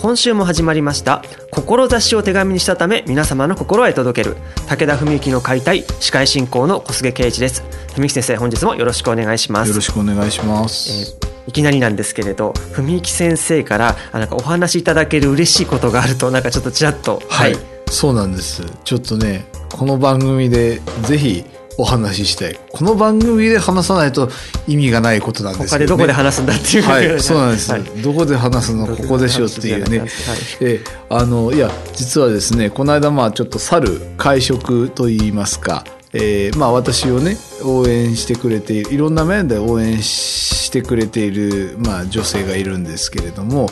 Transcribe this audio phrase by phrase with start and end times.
[0.00, 1.24] 今週も始まりました。
[1.50, 4.36] 志を手紙にしたため皆様の心へ届ける。
[4.68, 7.64] 武田文幸の解体司会進行の小菅圭一です。
[7.96, 9.70] 文幸先生本日もよろしくお願いします。
[9.70, 17.22] よろしくお願いします、えーいきなりなんですけれど文幸先生からあなんかお話しいただける嬉しいことがあるとなんかちょっとちらっと。
[17.30, 18.66] はい、そうなんです。
[18.84, 21.46] ちょっとねこの番組でぜひ
[21.80, 24.28] お話ししたいこの番組で話さないと
[24.66, 27.82] 意味がないことなんです他でどこで話すんだっていうはい、そうなんです、はい。
[28.02, 30.08] どこで話すのここでしょっていうね、はい。
[30.60, 43.68] えあのいや実はですねこの間まあちょっと去る会食といいますか、えーまあ私をね応援してくれているいろんな面で応援してくれている、まあ、女性がいるんですけれども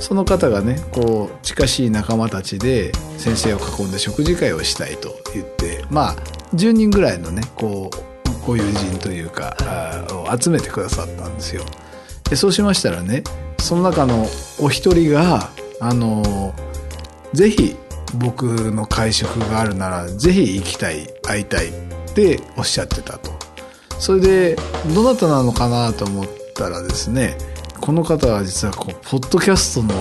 [0.00, 6.16] その方がねこう近しい仲間たちで先生を囲んで食事会をしたいと言ってまあ
[6.54, 8.14] 10人ぐらいのねこう
[8.46, 9.56] ご友人というか、
[10.38, 11.64] 集めてくださったんですよ。
[12.28, 13.22] でそうしましたらね
[13.58, 14.26] その中の
[14.60, 15.50] お一人が
[15.80, 16.54] あの
[17.32, 17.76] ぜひ
[18.18, 21.72] 僕の会食があるならぜひ行きたい会いたいっ
[22.14, 23.30] ておっしゃってたと
[23.98, 24.56] それで
[24.94, 27.36] どなたなのかなと思ったらですね
[27.84, 29.92] この方は実はこうポッドキャストの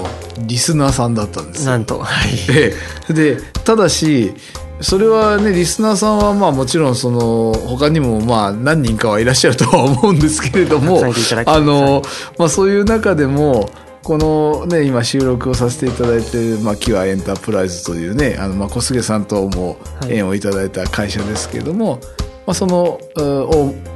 [0.48, 1.71] リスナーさんだったんですよ。
[1.71, 1.99] なんと。
[1.99, 2.30] はい。
[2.49, 2.73] え
[3.10, 3.14] え。
[3.14, 3.36] で
[3.66, 4.33] ただし
[4.80, 11.04] それはねリスナーさんはまあもちろんその他にもまあ何人かはいらっしゃるとは思うんですけれども
[11.45, 12.04] あの、
[12.38, 13.70] まあ、そういう中でも
[14.02, 20.14] このね今収録をさせていただいている、まあ、キュアエンタープライズというねあの、まあ、小菅さんともはい。
[20.14, 22.00] 縁をいただいた会社ですけれども、
[22.45, 22.99] まあ、その、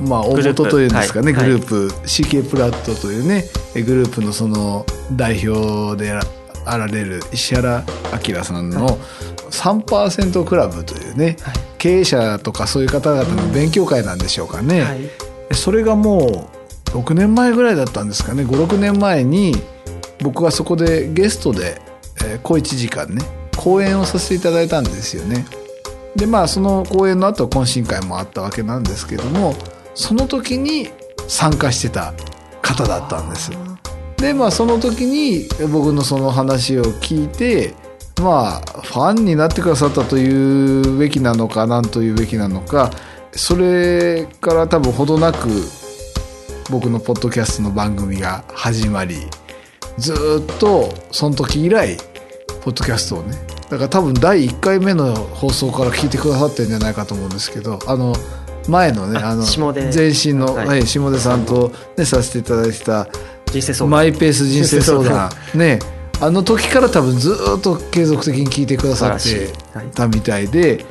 [0.02, 1.46] まあ、大元というんですかね、はい。
[1.46, 1.88] グループ。
[2.06, 6.18] CK プラットというねえグループのその代表で
[6.66, 7.84] あられる石原
[8.28, 8.97] 明さんの
[9.52, 11.56] 3%クラブというね、はい。
[11.78, 15.09] 経営者とかそういう方々の勉強会なんでしょうかね、はい。
[15.53, 16.50] それがも
[16.94, 18.44] う6年前ぐらいだったんですかね。
[18.44, 19.56] 56年前に
[20.22, 21.81] 僕がそこでゲストで、
[22.24, 23.22] えー小1時間ね
[23.56, 25.46] 講演をさせていただいたんですよね。
[26.18, 29.54] でまあその講演の後懇親会もあったわけなんですけども
[29.94, 30.90] その時に
[31.28, 32.14] 参加してた
[32.62, 33.52] 方だったんです。
[34.18, 37.76] でまあその時に僕のその話を聞いて
[38.22, 42.90] まあファンになってくださったというべきなのか何というべきなのか
[43.32, 45.48] それから多分ほどなく
[46.72, 49.18] 僕のポッドキャストの番組が始まり
[50.00, 51.96] ずっとその時以来
[52.62, 58.16] ポッドキャストをねだから多分第1回目の放送から聞いてくださってるんじゃないかと思うんですけどあの
[58.68, 60.68] 前のねああの前身の、はい。
[60.68, 63.08] はい下出さんと、ね、させていただいてた
[63.46, 63.90] 人生相談。
[63.90, 65.30] マイペース人生相談。
[65.56, 65.80] ね
[66.20, 69.54] あの時から多分ずっと継続的に聞いてくださって
[69.94, 70.84] たみたいで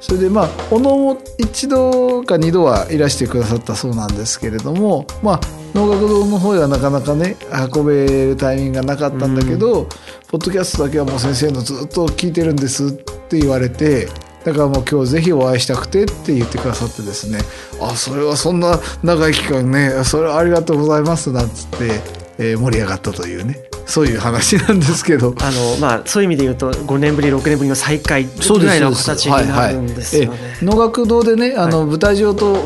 [0.00, 5.40] それでまあおのも一度か二度はいらしてくださったそうなんですけれどもまあ
[5.74, 7.36] 能楽堂の方ではなかなかね
[7.74, 9.84] 運べるタイミングがなかったんだけど、
[10.28, 14.08] ポッドキャストだけはもう先生のずっと聞いてるんですって言われて
[14.44, 17.38] だからもう今日ぜひお会いしたくてって言ってくださってですね
[17.80, 22.00] あそれはそんな長い期間ねそれはありがとうございますなんつって、
[22.38, 25.34] えー盛り上がったというねそういう話なんですけど。
[25.40, 30.38] あのまあそういう意味で言うと5年ぶり6年ぶりの再会ぐらいの形になるんですよね。
[30.62, 32.64] え能楽堂でねあの、舞台上と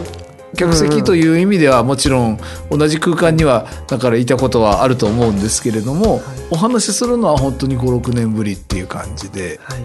[0.57, 2.39] 客席という意味ではもちろん
[2.71, 6.21] 同じ空間にはだからいたことはあると思うんですけれども、
[6.51, 9.59] お話しするのは本当に56年ぶりっていう感じで。
[9.63, 9.79] はい、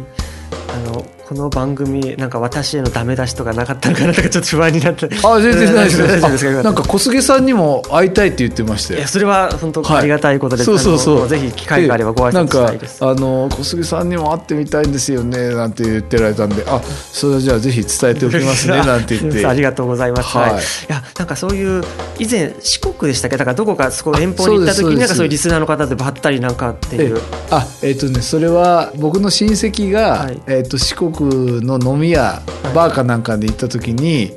[0.73, 5.05] あのこの番組なんか私へのダメ出しとかなかったのかなとかちょっと不安になって。
[5.23, 6.53] あ全然大丈夫です。
[6.53, 9.97] かあなんか小菅さんにも会いたいって言ってましたよいやそれは本当はい。
[9.99, 11.17] ありがたいことで、そうそうそう。
[11.17, 12.99] あのぜひ機会があればご挨拶したいです。
[13.01, 16.63] かあの小杉さんにも会ってみたいんですよねなんて言ってられたんで。
[16.67, 19.45] あそれはじゃあぜひ伝えておきますね なんて言って。
[19.45, 20.35] ありがとうございます。
[20.35, 20.53] はい。
[20.53, 20.61] はい。
[20.61, 21.83] い、やなんかそういう
[22.17, 23.37] 以前四国でしたっけ？
[23.37, 24.93] だからどこかそこ遠方に行った時そうですそうです。
[24.95, 27.17] になんかそういうリスナーの方でばったりなんかっていう。
[27.17, 27.21] え。
[27.51, 30.41] あえっ、とねそれは僕の親戚が、はい。
[30.47, 32.41] えっと四国の飲み屋、
[32.73, 34.31] バーかなんかで行った時に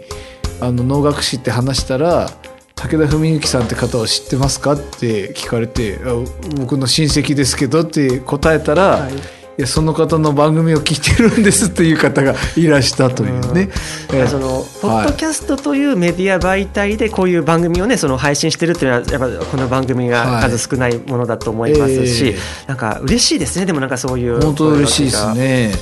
[0.61, 2.31] あの能楽師って話したら
[2.77, 6.15] 「武田文幸さんって方を知ってますか?」って聞かれてあ
[6.57, 9.13] 「僕の親戚ですけど」って答えたら、はい
[9.59, 13.69] いやその方の番組を聞いてるんですという方がいらしたというね。
[14.13, 23.67] うん、そのポッドキャストというメディア媒体でこういう番組をねその配信してるっていうのはやっぱこの番組が数少ないものだと思いますし、はいえー、なんか嬉しいですね。
[23.67, 25.73] でもなんかそういう本当嬉しいですね。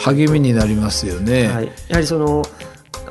[0.00, 1.46] 励みになりますよね。
[1.46, 2.42] はい、やはりその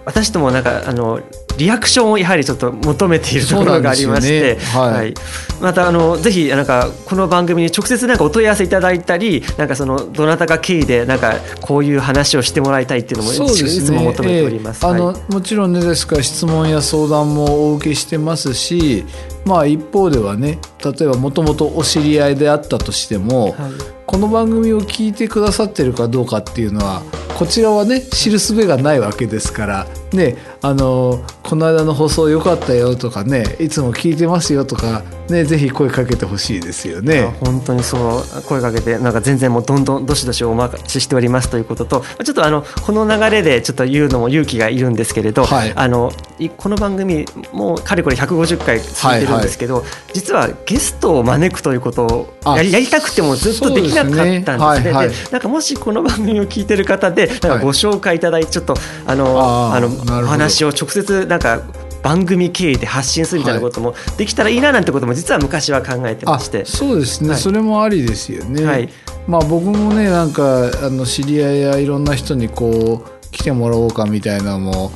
[0.06, 1.21] 私ともなんかあの
[1.57, 4.62] リアクションをやはりちょっと求めているところがありまして、ね。
[4.74, 5.13] はい、はい、
[5.62, 14.86] またあのぜひなんかこの番組に直接なんかお問い合わせいただいたりなんかそのどなたか経緯でなんかこういう話をしてもらいたいっていうのもいつも求めております。
[14.86, 19.06] えー、あのもちろんねですから質問や相談もお受けしてますし、
[19.46, 23.72] まあ一方ではね例えばもともとお知り合いであったとしても、はい、
[24.06, 27.02] この番組を聞いてくださってるかどうかっていうのは
[27.38, 37.36] こちらはね知るすべがないわけですからねあのこの間の放送良かったよとかねいつも聞いてますよとかねぜひ声かけてほしいですよね。
[37.44, 46.12] 本当にそう声かけてなんか全然もうどんどんどしどしお待ちしておりますということとちょっとあのこの流れでちょっと言うのも勇気がいるんですけれど、はい、あの
[46.58, 49.84] この番組もうかれこれ150回続いてるんですけど、はい。
[49.84, 54.44] はい、実はゲストを招くということをやりやりたくてもずっとできなかったんですね。
[54.44, 54.58] で、ね。
[54.60, 58.76] はいはい、なんかもしこの番組を聞いてる方でなんかご紹介いただいてちょっと
[59.06, 61.62] あのあのお話話を直接なんか
[62.04, 68.90] 番組経由で発信するみたいなこともできたらいいななんてことも実は昔は考えてまして、そうですね、はい、それもありですよね、はい、
[69.28, 74.92] まあ僕もねなんかあの知り合いやいろんな人にこう来てもらおうかみたいなのも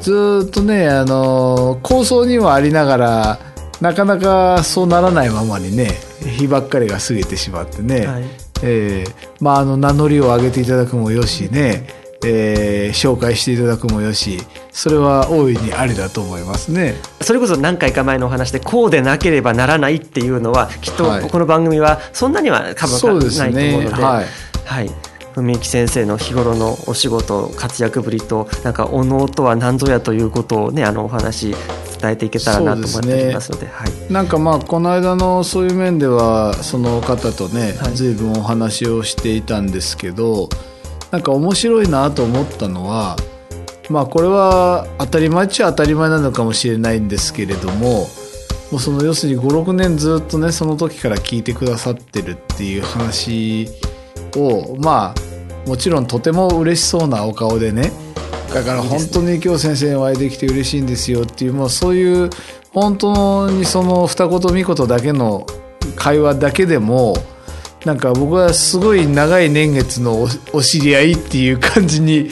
[0.00, 3.38] ずっとねあの構想にはありながら
[3.82, 5.90] なかなかそうならないままにね
[6.24, 8.24] 日ばっかりが過ぎてしまってね、はい、
[8.62, 11.86] えー、まああの名乗りを上げていただくもよしね、
[12.26, 14.40] えー、紹介していただくもよし
[14.72, 16.94] それは大いにありだと思いますね。
[17.20, 24.02] それこそ何回か前のお話でこうでなければならないっていうのはきっとこの番組はそんなには多分ないと思うので。
[24.02, 24.26] はい、
[24.64, 24.90] はい。
[25.42, 31.54] 文幸先生の日頃のお仕事活躍ぶりとなんかお能とは何ぞやということをねあのお話
[32.00, 40.48] 伝えていけたらなと思っておりますので、ね、はい、なんかまあこの間のそういう面ではその方とね、はい、随分お話をしていたんですけど
[41.16, 43.16] なんか面白いなと思ったのは
[43.88, 48.06] まあこれは当たり前っちゃ当たり前なのかもしれないんですけれども
[48.70, 53.66] もうその要するに56年ずっとねその時から聞いてくださってるっていう話
[54.36, 57.92] をまあもちろんとても嬉しそうなお顔でね
[58.52, 62.28] だから本当に今日先生にお会いできて嬉しいんですよっていうもうそういう
[62.74, 65.46] 本当にその二言三言だけの
[65.96, 67.14] 会話だけでも
[67.86, 72.30] なんか僕はすごい長い年月の お知り合いっていう感じに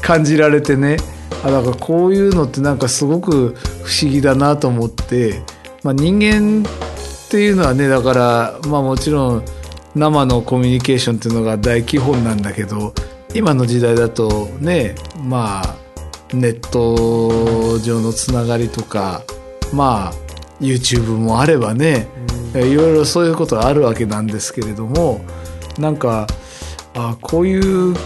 [0.00, 0.96] 感じられてね。
[1.44, 5.42] あだからこういうのってなんかすごく不思議だなと思って、
[5.82, 9.44] まあ、人間っていうのはねだからまあもちろん
[9.94, 12.94] 生のコミュニケーションっていうのが大基本なんだけど
[13.34, 15.76] 今の時代だとねまあ
[16.32, 19.22] ネット上のつながりとか
[19.70, 20.24] まあ
[20.62, 22.06] YouTube もあればね、
[22.54, 25.20] いろいろそういうことがあるわけなんですけれども
[25.78, 26.26] なんか
[26.94, 27.96] あこういう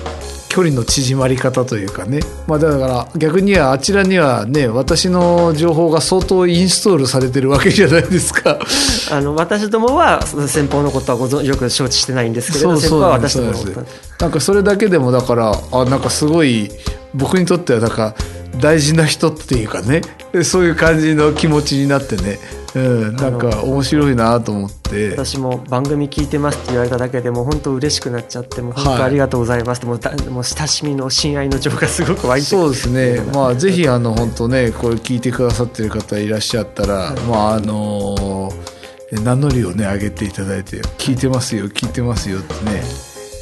[0.48, 8.58] 距離の縮まり方というかね、まあ、だから逆にはあちらにはね私の情報が相当インストールされてるわけじゃないですか。
[9.12, 13.52] あの私どもは先方のことはご存よく承知してないんですけれど先方は私ども
[14.18, 16.70] なんかそれだけでもだからあなんかすごい
[17.14, 18.14] 僕にとってはなんか
[18.58, 20.00] 大事な人っていうかね。
[20.42, 22.38] そういう感じの気持ちになってね
[22.74, 25.10] うん、なんか面白いなと思って。
[25.10, 29.78] 私も番組聞いてますって言われただけでも本当嬉しくなっちゃってもう本当ありがとうございます。
[29.78, 33.20] って、はい、もうもう親しみの親愛の情がすごく湧いてそうですね。
[33.32, 38.52] まあぜひあの本当ねこれ聞いてくださってる方いらっしゃったら、はい、まああの
[39.12, 42.82] 名乗りをね上げていただいて聞いてますよ聞いてますよってね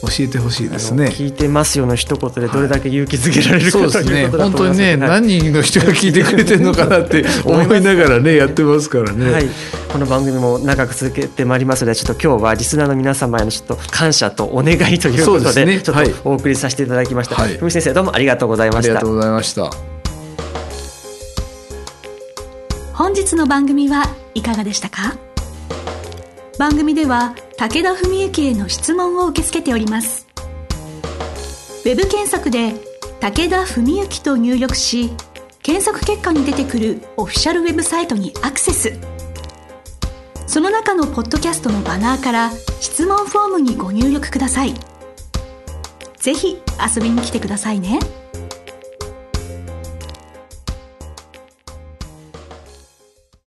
[0.03, 1.07] 教えてほしいですね。
[1.07, 4.29] 聞いてますよの一言でどれだけ勇気づけられるか、はい、そうですね。
[4.29, 9.47] 本当にね何人の人が聞いてくれてるのかなって思いながらねやってますからね、はい、
[9.91, 18.93] この番組も長く続けてまいりますのでちょっと今日はリスナーの皆様へのちょっと感謝とお願いということで、ね、ちょっとお送りさせていただきました、はい、先生どうもありがとうございました。
[18.93, 19.71] ありがとうございました。
[22.93, 25.26] 本日の番組はいかがでしたか？
[26.59, 30.27] 番組では武田文幸への質問を受け付けております。
[31.85, 32.75] ウェブ検索で
[33.21, 35.11] 「武田文幸」と入力し
[35.63, 38.99] 検索結果に出てくるオフィシャルウェブサイトにアクセス。
[40.47, 44.75] その中のポッドキャストのバナーから質問フォームにご入力ください。
[46.17, 46.59] ぜひ
[46.97, 47.99] 遊びに来てくださいね。